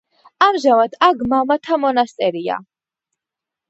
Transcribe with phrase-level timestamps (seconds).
[0.47, 2.63] ამჟამად აქ მამათა მონასტერია.